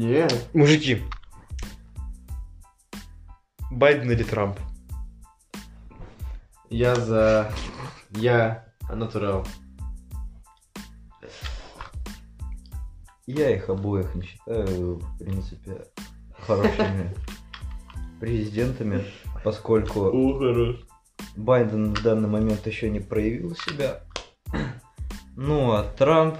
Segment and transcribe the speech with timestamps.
[0.00, 0.48] Нет.
[0.54, 1.02] Мужики.
[3.70, 4.58] Байден или Трамп?
[6.70, 7.52] Я за...
[8.12, 9.46] Я натурал.
[13.26, 15.84] Я их обоих не считаю, в принципе,
[16.46, 17.14] хорошими
[18.20, 19.04] президентами,
[19.44, 20.78] поскольку.
[21.36, 24.02] Байден в данный момент еще не проявил себя.
[25.36, 26.36] Ну, а Трамп,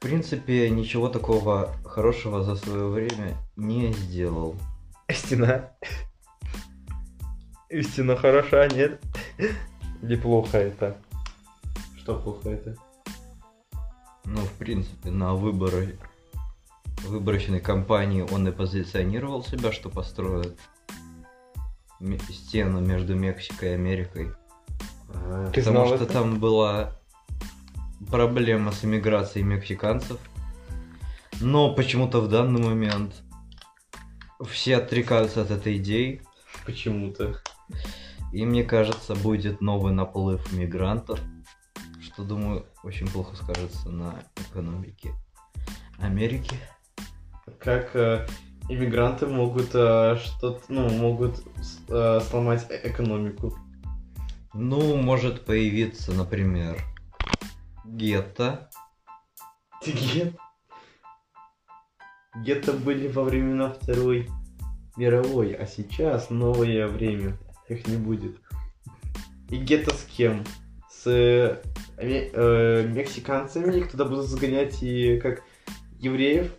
[0.00, 4.56] в принципе, ничего такого хорошего за свое время не сделал.
[5.12, 5.72] Стена.
[7.68, 8.98] Истина хороша, нет?
[10.00, 10.96] Или плохо это?
[11.98, 12.76] Что плохо это?
[14.24, 15.98] Ну, в принципе, на выборы
[17.06, 20.58] выборочной кампании он и позиционировал себя, что построит
[22.30, 24.32] стену между Мексикой и Америкой.
[25.12, 26.12] А, Ты Потому знал что это?
[26.14, 26.96] там была
[28.08, 30.18] проблема с иммиграцией мексиканцев.
[31.40, 33.14] Но почему-то в данный момент
[34.48, 36.22] все отрекаются от этой идеи.
[36.66, 37.40] Почему-то.
[38.32, 41.20] И мне кажется, будет новый наплыв мигрантов,
[42.00, 45.12] что, думаю, очень плохо скажется на экономике
[45.98, 46.54] Америки.
[47.58, 48.26] Как э,
[48.68, 51.42] иммигранты могут э, что-то, ну, могут
[51.88, 53.58] э, сломать э- экономику.
[54.54, 56.82] Ну, может появиться, например,
[57.96, 58.70] гетто.
[59.84, 60.36] Гет?
[62.36, 64.28] Гетто были во времена Второй
[64.96, 67.36] мировой, а сейчас новое время.
[67.68, 68.36] Их не будет.
[69.48, 70.44] И гетто с кем?
[70.88, 71.62] С э,
[71.96, 75.42] э, мексиканцами, их туда будут загонять и как
[75.98, 76.52] евреев?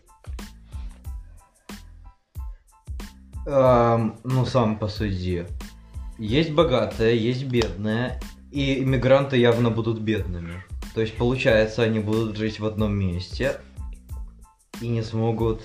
[3.48, 5.46] Ам, ну, сам посуди.
[6.18, 8.20] Есть богатые, есть бедные,
[8.52, 10.64] и иммигранты явно будут бедными.
[10.94, 13.60] То есть, получается, они будут жить в одном месте
[14.82, 15.62] и не смогут...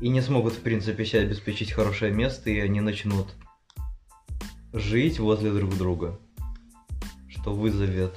[0.00, 3.28] И не смогут, в принципе, себе обеспечить хорошее место, и они начнут
[4.74, 6.18] жить возле друг друга.
[7.28, 8.14] Что вызовет...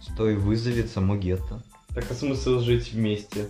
[0.00, 1.64] Что и вызовет само гетто.
[1.88, 3.48] Так а смысл жить вместе?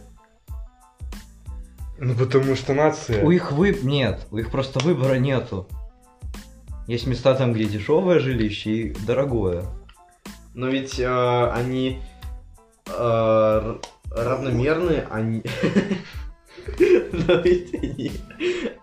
[1.98, 3.22] Ну потому что нация.
[3.22, 3.82] У их выб...
[3.82, 5.68] Нет, у их просто выбора нету.
[6.86, 9.64] Есть места там, где дешевое жилище и дорогое.
[10.54, 12.00] Но ведь э, они
[12.86, 13.76] э,
[14.10, 15.42] равномерны, они...
[17.12, 18.12] Но ведь они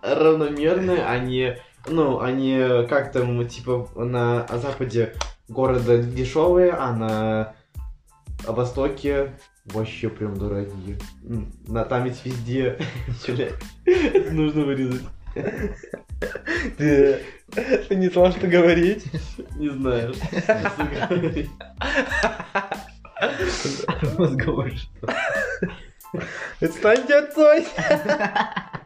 [0.02, 1.54] равномерны, они...
[1.88, 5.14] Ну, они как там, типа, на западе
[5.48, 7.54] города дешевые, а на
[8.46, 9.32] востоке
[9.64, 10.98] вообще прям дорогие.
[11.66, 12.78] На, там ведь везде...
[14.30, 15.02] Нужно вырезать.
[16.78, 17.20] Ты,
[17.88, 19.04] ты не знал, что говорить?
[19.56, 20.14] Не знаю.
[20.14, 21.50] что говорить.
[24.18, 25.08] Мозговой что?
[26.60, 27.64] Отстаньте отцой!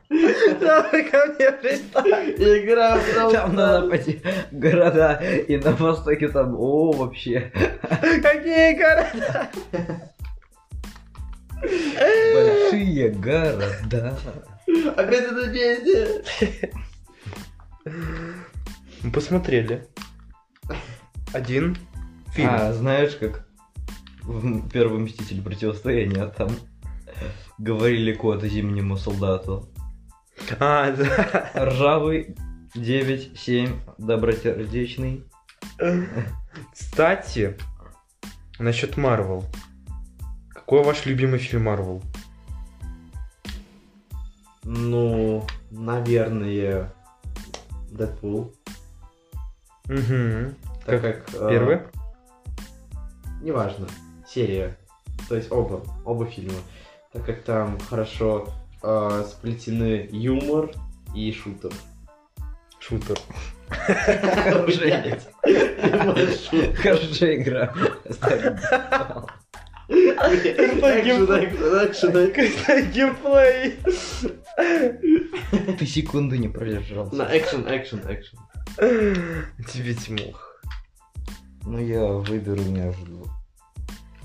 [0.08, 2.62] Что вы ко мне пристали?
[2.62, 7.50] Игра в Там на западе города, и на востоке там, о, вообще,
[8.22, 9.50] Какие города?
[12.34, 14.16] большие города.
[14.97, 16.22] Опять это песня.
[19.03, 19.87] Мы посмотрели.
[21.32, 21.76] Один
[22.32, 22.50] фильм.
[22.50, 23.47] А, знаешь, как
[24.22, 26.50] в первом Мстителе противостояния там
[27.59, 29.69] говорили код зимнему солдату.
[30.59, 31.50] А, да.
[31.54, 32.37] Ржавый
[32.75, 35.25] 9-7, добросердечный.
[36.72, 37.56] Кстати,
[38.58, 39.44] насчет Марвел.
[40.50, 42.03] Какой ваш любимый фильм Марвел?
[44.69, 46.93] Ну, наверное,
[47.93, 48.53] Дэдпул.
[49.88, 50.54] Угу.
[50.84, 51.34] Так как...
[51.34, 51.82] э, Первый?
[53.43, 53.87] Неважно.
[54.26, 54.76] Серия.
[55.28, 55.84] То есть оба.
[56.05, 56.59] Оба фильма.
[57.12, 58.49] Так как там хорошо
[58.82, 60.72] э, сплетены юмор
[61.15, 61.71] и шутер.
[62.81, 63.19] Шутер.
[63.69, 65.21] Хорошая
[66.75, 67.73] Хорошая игра.
[72.93, 73.77] геймплей.
[75.79, 77.15] Ты секунду не продержался.
[77.15, 78.38] На экшен, экшен, экшен.
[79.73, 80.62] Тебе Тимох.
[81.65, 83.27] Ну, я выберу между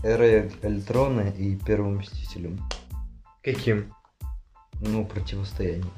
[0.03, 2.59] Эрой Альтрона и Первым Мстителем.
[3.43, 3.93] Каким?
[4.79, 5.91] Ну, противостояние.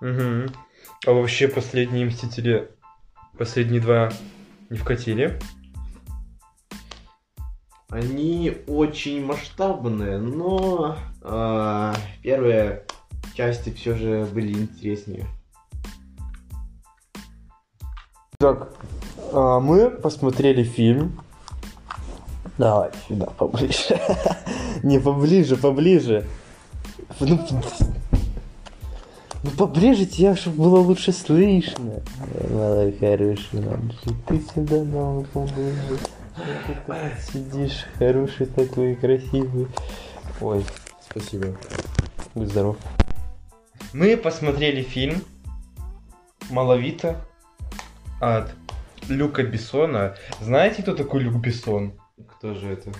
[0.00, 0.52] Угу.
[1.06, 2.70] А вообще последние Мстители,
[3.38, 4.12] последние два
[4.70, 5.38] не вкатили?
[7.88, 11.92] Они очень масштабные, но э,
[12.22, 12.84] первые
[13.34, 15.26] части все же были интереснее.
[18.38, 18.74] Так,
[19.32, 21.20] а, мы посмотрели фильм
[22.56, 24.00] Давай сюда, поближе.
[24.84, 26.24] Не поближе, поближе.
[27.18, 27.40] Ну,
[29.42, 32.00] ну поближе тебя, чтобы было лучше слышно.
[33.00, 35.98] Хороший мальчик, ты сюда нам поближе.
[37.20, 39.68] Сидишь, хороший такой, красивый.
[40.40, 40.64] Ой,
[41.00, 41.56] Спасибо.
[42.34, 42.76] будь здоров.
[43.92, 45.22] Мы посмотрели фильм
[46.50, 47.20] «Маловито»
[48.20, 48.52] от
[49.08, 50.16] Люка Бессона.
[50.40, 51.92] Знаете, кто такой Люк Бессон?
[52.28, 52.92] Кто же это?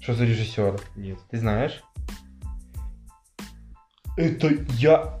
[0.00, 0.80] Что за режиссер?
[0.96, 1.18] Нет.
[1.30, 1.82] Ты знаешь?
[4.16, 4.48] Это
[4.78, 5.20] я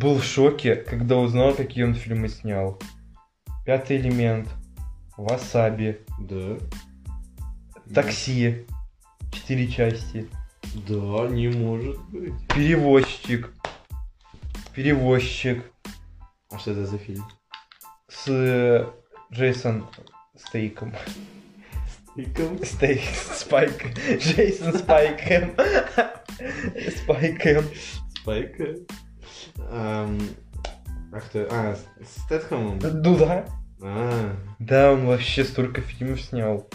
[0.00, 2.78] был в шоке, когда узнал, какие он фильмы снял.
[3.64, 4.48] Пятый элемент,
[5.16, 6.58] Васаби, Да.
[7.94, 8.66] Такси,
[9.32, 10.28] четыре части,
[10.86, 12.32] Да, не может быть.
[12.54, 13.50] Перевозчик,
[14.74, 15.64] Перевозчик
[16.50, 17.24] А что это за фильм?
[18.08, 18.86] с э,
[19.32, 19.86] Джейсон
[20.36, 20.94] Стейком.
[22.16, 22.64] Иком.
[22.64, 23.00] Стейк,
[23.34, 23.86] Спайк,
[24.18, 25.54] Джейсон Спайком.
[26.96, 27.64] Спайком.
[28.20, 28.64] Спайка.
[29.56, 30.20] Эм,
[31.12, 31.46] А кто?
[31.50, 32.78] А, с Стэтхэмом?
[32.80, 33.46] Ну да.
[33.82, 36.68] А, Да, он вообще столько фильмов снял.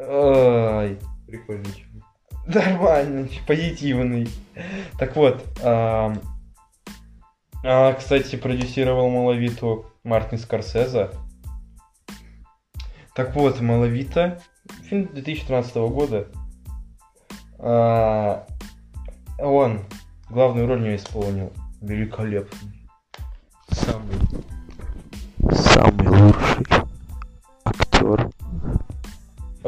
[0.00, 2.10] Ой, прикольный чувак.
[2.46, 4.28] нормально, позитивный.
[4.98, 6.20] Так вот, ам,
[7.62, 11.10] а, кстати, продюсировал Маловиту Мартин Скорсезе.
[13.14, 14.40] Так вот, Маловита,
[14.84, 16.28] фильм 2013 года.
[17.58, 18.46] А,
[19.38, 19.80] он
[20.30, 21.52] главную роль не исполнил.
[21.82, 22.79] Великолепный.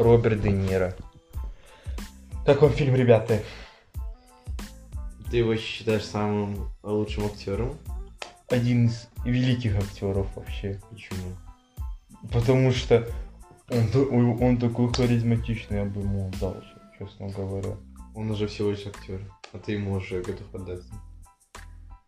[0.03, 0.93] Роберт Де Ниро.
[2.45, 3.41] Как вам фильм, ребята?
[5.31, 7.77] Ты его считаешь самым лучшим актером?
[8.49, 10.81] Один из великих актеров вообще.
[10.89, 11.37] Почему?
[12.33, 13.07] Потому что
[13.69, 16.57] он, он такой харизматичный, я бы ему отдал,
[16.99, 17.77] честно говоря.
[18.13, 19.21] Он уже всего лишь актер,
[19.53, 20.93] а ты ему уже готов отдаться.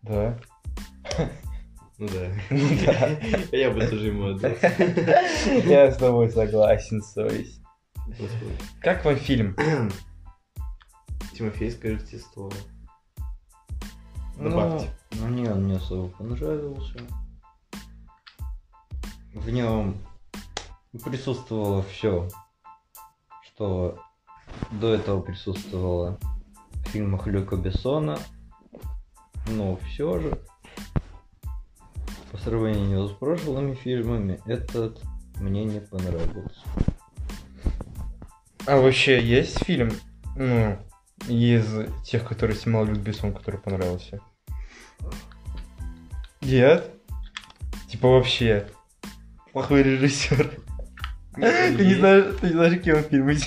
[0.02, 0.38] Да?
[1.98, 2.30] Ну да.
[2.50, 3.10] Ну да.
[3.58, 4.52] Я бы тоже ему отдал.
[5.66, 7.65] Я с тобой согласен, совесть.
[8.08, 8.58] Господи.
[8.82, 9.56] Как вам фильм?
[11.34, 12.54] Тимофей, скажите слово.
[14.38, 14.90] Ну, Добавьте.
[15.12, 17.00] мне он не особо понравился.
[19.34, 19.98] В нем
[21.04, 22.30] присутствовало все,
[23.44, 24.00] что
[24.72, 26.18] до этого присутствовало
[26.72, 28.20] в фильмах Люка Бессона.
[29.48, 30.40] Но все же,
[32.32, 35.04] по сравнению с прошлыми фильмами, этот
[35.40, 36.62] мне не понравился.
[38.68, 39.92] А вообще есть фильм,
[40.36, 40.78] ну,
[41.28, 41.66] из
[42.04, 44.20] тех, которые снимал Люк Бессон, который понравился?
[46.42, 46.90] Нет?
[47.90, 48.68] Типа вообще.
[49.54, 50.52] Плохой режиссер.
[51.36, 53.38] Ты не знаешь, ты не знаешь, какие он фильмы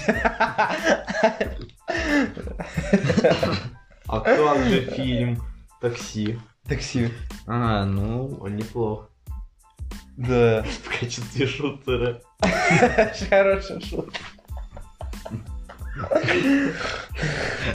[4.07, 5.43] А как же фильм
[5.81, 6.39] «Такси»?
[6.67, 7.11] Такси.
[7.47, 9.11] А, ну, Он неплох.
[10.17, 10.65] Да.
[10.85, 12.21] В качестве шутера.
[13.31, 14.21] Хорошая шутка.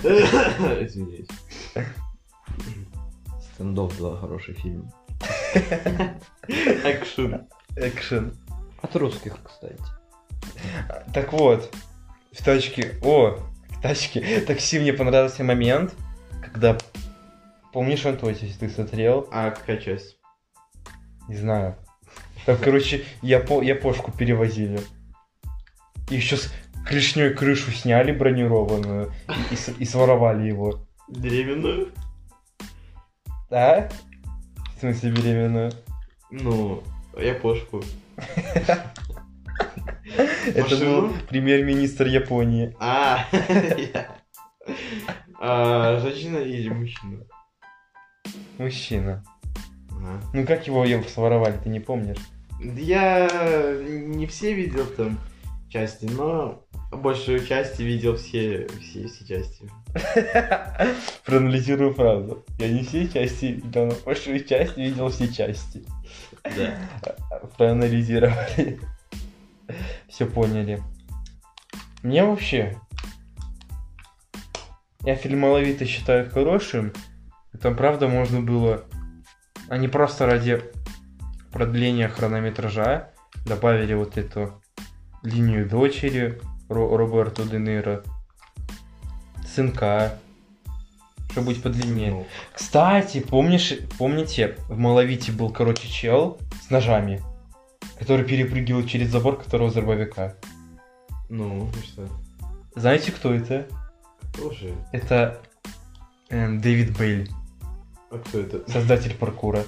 [0.03, 1.27] Извиняюсь.
[3.53, 4.91] стендов 2 хороший фильм.
[6.47, 7.47] Экшен.
[7.75, 8.33] Экшен.
[8.81, 9.77] От русских, кстати.
[11.13, 11.73] Так вот,
[12.31, 12.95] в тачке...
[13.03, 13.37] О,
[13.69, 14.42] в тачке.
[14.42, 15.94] Такси мне понравился момент,
[16.42, 16.77] когда...
[17.71, 19.27] Помнишь, Антось, если ты смотрел?
[19.31, 20.18] А какая часть?
[21.27, 21.77] Не знаю.
[22.45, 23.61] Там, короче, япо...
[23.61, 24.81] япошку перевозили.
[26.09, 26.51] И еще с
[26.85, 29.11] клешней крышу сняли бронированную
[29.52, 30.85] и, с- и своровали его.
[31.07, 31.92] Беременную?
[33.49, 33.90] Да?
[34.75, 35.71] В смысле беременную?
[36.31, 36.83] Ну,
[37.18, 37.83] япошку.
[40.45, 42.75] Это был премьер-министр Японии.
[42.80, 43.25] А.
[45.40, 47.25] А, женщина или мужчина?
[48.57, 49.23] Мужчина.
[50.33, 52.18] Ну как его его своровали, ты не помнишь?
[52.59, 53.30] Я
[53.81, 55.18] не все видел там
[55.73, 59.69] части, но большую часть видел все, все, все части.
[61.25, 62.45] Проанализирую фразу.
[62.59, 65.83] Я не все части видел, но большую часть видел все части.
[66.44, 66.77] Да.
[67.57, 68.80] Проанализировали.
[70.07, 70.81] Все поняли.
[72.03, 72.77] Мне вообще...
[75.01, 76.94] Я фильм «Маловито» считаю хорошим.
[77.53, 78.85] И Там, правда, можно было...
[79.68, 80.61] Они просто ради
[81.51, 83.09] продления хронометража
[83.45, 84.62] добавили вот эту
[85.23, 86.39] линию дочери
[86.69, 88.03] Ро- Роберто Де Ниро,
[89.45, 90.19] сынка,
[91.31, 92.11] чтобы быть подлиннее.
[92.11, 97.21] Ну, Кстати, помнишь, помните, в Маловите был, короче, чел с ножами,
[97.99, 100.35] который перепрыгивал через забор, которого из дробовика.
[101.30, 102.07] Ну, и что?
[102.75, 103.68] Знаете, кто это?
[104.35, 104.73] Тоже.
[104.92, 105.42] Это
[106.30, 107.30] эм, Дэвид Бейль,
[108.11, 108.69] А кто это?
[108.71, 109.63] создатель паркура.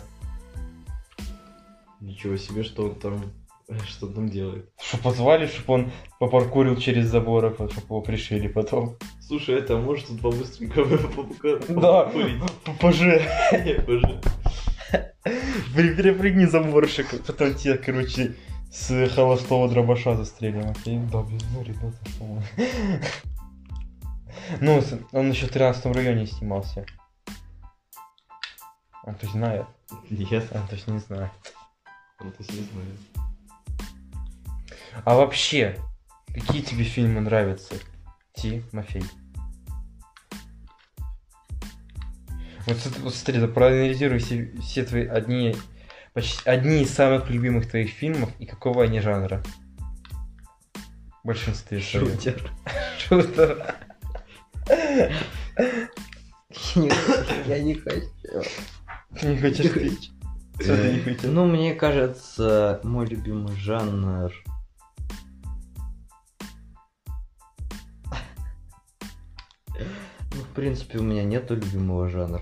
[2.00, 3.32] Ничего себе, что он там...
[3.88, 4.70] Что он там делает?
[4.80, 8.98] Что позвали, чтобы он попаркурил через забор, чтобы его пришили потом.
[9.20, 10.98] Слушай, это а может он по-быстренькому
[11.82, 12.12] Да,
[12.80, 13.22] поже.
[13.86, 14.22] Боже.
[15.74, 18.36] Перепрыгни заборщик, потом тебя, короче,
[18.72, 21.00] с холостого дробаша застрелим, окей?
[21.12, 21.98] Да, ну, ребята.
[24.62, 26.86] Ну, он еще в 13 районе снимался.
[29.04, 29.66] Он то знает,
[30.10, 31.32] Нет, а точно не знает.
[32.20, 33.25] он то не знает.
[35.04, 35.78] А вообще,
[36.34, 37.76] какие тебе фильмы нравятся,
[38.36, 39.04] Тимофей?
[42.66, 45.56] Вот, вот смотри, проанализируй все, все твои одни,
[46.14, 49.44] почти одни из самых любимых твоих фильмов и какого они жанра.
[51.24, 51.80] В большинстве.
[51.80, 52.52] Шутер.
[52.98, 53.76] Шутер.
[57.46, 58.08] Я не хочу.
[59.20, 60.12] Ты не хочешь пить?
[60.60, 61.24] Что ты не хочешь?
[61.24, 64.32] Ну, мне кажется, мой любимый жанр...
[70.56, 72.42] принципе, у меня нету любимого жанра.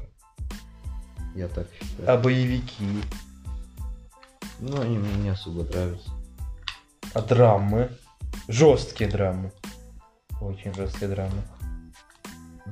[1.36, 2.12] Я так считаю.
[2.12, 3.02] А боевики?
[4.60, 6.12] Ну, они мне не особо нравятся.
[7.14, 7.92] А драмы?
[8.48, 9.52] Жесткие драмы.
[10.40, 11.42] Очень жесткие драмы.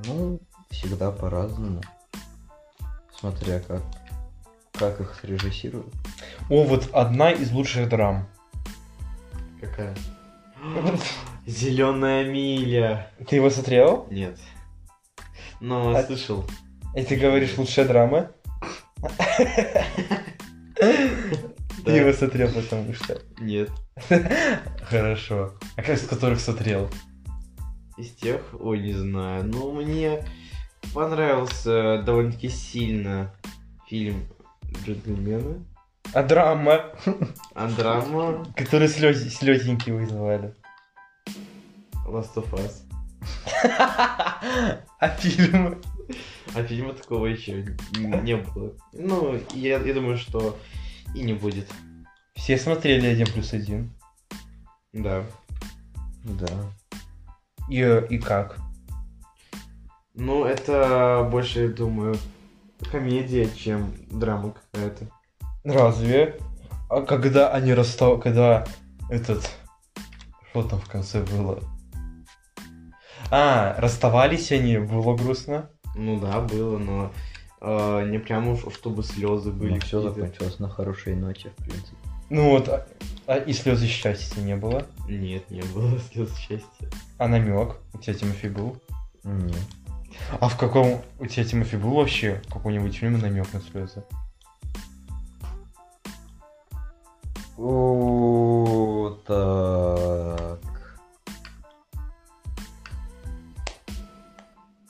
[0.06, 1.82] Ну, всегда по-разному.
[3.20, 3.82] Смотря как,
[4.74, 5.94] как их срежиссируют.
[6.50, 8.28] О, вот одна из лучших драм.
[9.60, 9.96] Какая?
[11.46, 13.12] Зеленая миля.
[13.28, 14.08] Ты его смотрел?
[14.12, 14.40] Нет.
[15.62, 16.46] Но А- слышал.
[16.96, 18.32] И ты говоришь лучшая драма?
[21.86, 23.20] Ты его смотрел, потому что.
[23.40, 23.70] Нет.
[24.84, 25.54] Хорошо.
[25.76, 26.90] А как из которых смотрел?
[27.98, 29.46] Из тех, ой, не знаю.
[29.46, 30.24] Ну, мне
[30.94, 33.34] понравился довольно-таки сильно
[33.88, 34.28] фильм
[34.86, 35.66] «Джентльмены».
[36.14, 36.92] А драма,
[37.56, 40.54] А драма которые слез, слезеньки вызывали.
[42.08, 42.84] «Last of Us».
[43.64, 45.82] А фильм?
[46.54, 48.74] А фильма такого еще не было.
[48.94, 50.58] Ну, я, я думаю, что
[51.16, 51.68] и не будет.
[52.36, 53.92] Все смотрели один плюс один.
[54.94, 55.24] Да.
[56.24, 56.48] Да.
[57.70, 58.58] И, и как?
[60.14, 62.18] Ну, это больше, я думаю,
[62.92, 65.08] комедия, чем драма какая-то.
[65.64, 66.38] Разве?
[66.90, 68.66] А когда они расстал, когда
[69.10, 69.50] этот...
[70.50, 71.60] Что там в конце было?
[73.32, 75.70] А, расставались они, было грустно.
[75.96, 77.12] Ну да, было, но
[77.62, 79.76] э, не прямо уж, чтобы слезы были.
[79.76, 81.98] Ну, все закончилось на хорошей ноте, в принципе.
[82.30, 82.88] Ну вот, а,
[83.28, 84.86] а и слезы счастья не было.
[85.08, 86.90] Нет, не было слез счастья.
[87.18, 88.78] А намек у тебя Тимофей был?
[89.24, 89.56] Нет.
[90.40, 94.04] А в каком у тебя Тимофей был вообще какой-нибудь фильм намек на слезы?
[97.58, 99.18] О,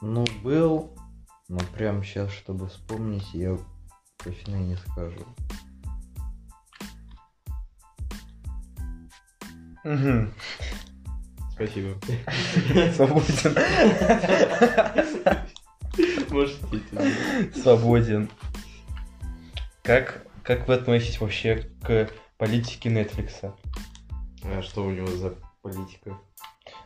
[0.01, 0.97] Ну, был,
[1.47, 3.55] но прям сейчас, чтобы вспомнить, я
[4.17, 5.25] точно и не скажу.
[9.83, 10.27] Угу.
[11.53, 11.99] Спасибо.
[12.95, 13.55] Свободен.
[16.31, 17.61] Можешь идти.
[17.61, 18.29] Свободен.
[19.83, 23.53] Как, как вы относитесь вообще к политике Netflix?
[24.43, 26.17] А что у него за политика?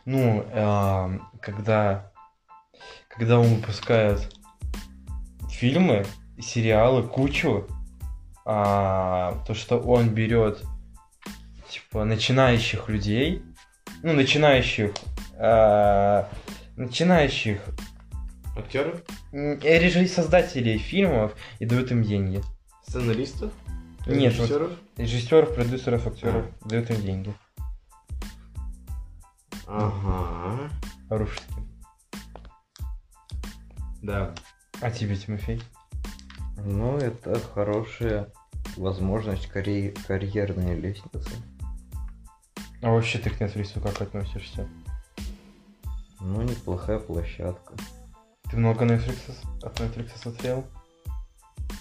[0.04, 2.12] Ну, эм, когда,
[3.16, 4.32] когда он выпускает
[5.50, 6.04] фильмы,
[6.40, 7.66] сериалы, кучу,
[8.44, 10.62] а, то, что он берет,
[11.70, 13.42] типа, начинающих людей,
[14.02, 14.92] ну, начинающих,
[15.38, 16.28] а,
[16.76, 17.60] начинающих
[18.56, 19.02] Актеров?
[19.32, 22.42] э, режи- создателей фильмов и дают им деньги.
[22.86, 23.52] Сценаристов?
[24.06, 24.70] Нет, вот- Режиссеров?
[24.96, 27.34] Режиссеров, продюсеров, актеров дают им деньги.
[29.66, 30.70] Ага.
[31.10, 31.42] Рушите.
[34.06, 34.32] Да.
[34.80, 35.60] А тебе, Тимофей?
[36.64, 38.32] Ну, это хорошая
[38.76, 41.28] возможность карье- карьерной лестницы.
[42.82, 44.68] А вообще ты к Netflix как относишься?
[46.20, 47.74] Ну, неплохая площадка.
[48.48, 49.18] Ты много Netflix,
[49.64, 50.64] от Netflix смотрел?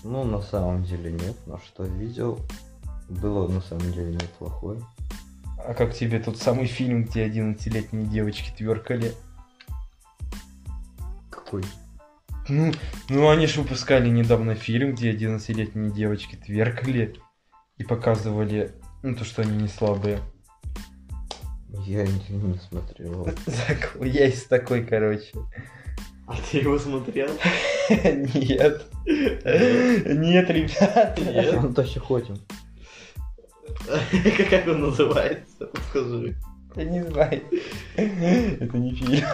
[0.03, 2.39] Ну, на самом деле нет, но что видел,
[3.08, 4.82] было на самом деле неплохое.
[5.60, 9.13] А как тебе тот самый фильм, где 11-летние девочки тверкали?
[11.29, 11.63] Какой?
[12.48, 12.72] Ну,
[13.10, 17.16] ну они же выпускали недавно фильм, где 11-летние девочки тверкали
[17.78, 18.72] и показывали,
[19.04, 20.20] ну, то, что они не слабые.
[21.86, 23.28] Я не, не смотрел.
[23.68, 25.32] Так, Есть такой, короче.
[26.28, 27.30] А ты его смотрел?
[27.90, 28.86] Нет.
[29.06, 31.16] Нет, ребята.
[31.18, 31.62] Нет.
[31.62, 32.38] Ну, точно ходим.
[34.50, 35.70] Как он называется?
[35.90, 36.36] Скажи.
[36.75, 37.42] Я не знаю.
[37.96, 39.28] Это не фильм.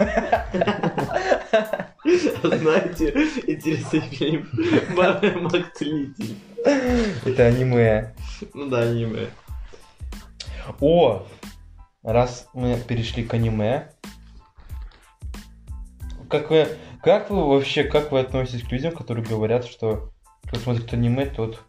[2.42, 3.10] Знаете,
[3.46, 4.48] интересный фильм.
[4.94, 6.36] Макс Целитель.
[6.64, 8.14] Это аниме.
[8.54, 9.28] Ну да, аниме.
[10.80, 11.26] О!
[12.02, 13.92] Раз мы перешли к аниме.
[16.28, 16.66] Как вы,
[17.02, 20.12] как вы вообще, как вы относитесь к людям, которые говорят, что
[20.44, 21.62] кто смотрит аниме, тот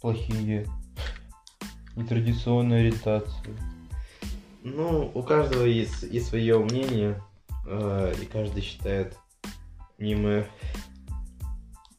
[0.00, 0.66] плохие.
[1.94, 3.56] Нетрадиционная ориентация.
[4.62, 7.22] Ну, у каждого есть и свое мнение,
[7.66, 9.16] и каждый считает
[9.98, 10.46] аниме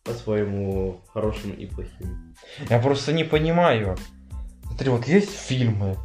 [0.03, 2.35] по-своему хорошим и плохим.
[2.69, 3.97] Я просто не понимаю.
[4.65, 5.97] Смотри, вот есть фильмы.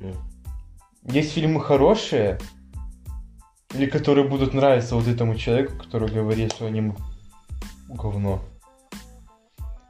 [0.00, 0.14] Ну,
[1.02, 2.38] Есть фильмы хорошие,
[3.74, 6.92] или которые будут нравиться вот этому человеку, который говорит, что они
[7.88, 8.42] говно.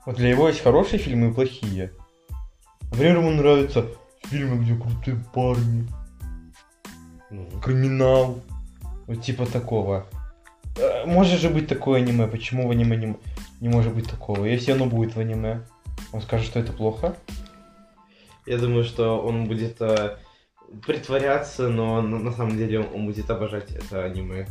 [0.05, 1.93] Вот для него есть хорошие фильмы и плохие.
[2.91, 3.87] Например, ему нравятся
[4.25, 5.87] фильмы, где крутые парни,
[7.31, 8.41] ну, криминал,
[9.09, 10.07] вот типа такого.
[10.77, 13.17] Э, Может же быть такое аниме, почему в аниме не,
[13.61, 14.45] не может быть такого?
[14.45, 15.67] Если оно будет в аниме,
[16.13, 17.17] он скажет, что это плохо?
[18.47, 20.19] Я думаю, что он будет э,
[20.87, 24.47] притворяться, но на, на самом деле он, будет обожать это аниме.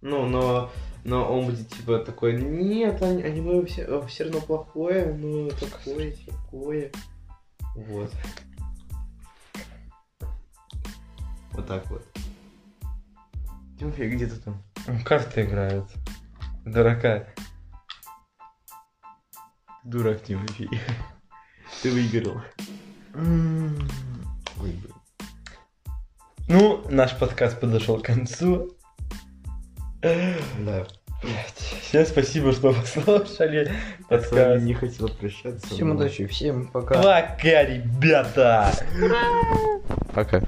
[0.00, 0.70] Ну, но,
[1.04, 6.92] но он будет типа такой, нет, ани- аниме все, все равно плохое, ну такое, такое.
[7.74, 8.12] Вот.
[11.52, 12.04] Вот так вот.
[13.78, 14.62] Тимофей, где ты там?
[15.04, 15.84] Карты играет.
[16.64, 17.26] Дурака.
[19.84, 20.68] Дурак, Тимофей.
[21.82, 22.42] Ты выиграл.
[26.48, 28.76] Ну, наш подкаст подошел к концу.
[30.02, 30.86] Да.
[31.80, 33.72] Всем спасибо, что послушали
[34.08, 34.62] подкаст.
[34.62, 35.66] не хотел прощаться.
[35.68, 36.96] Всем но- удачи, всем пока.
[36.96, 38.72] Пока, ребята!
[40.14, 40.42] Пока.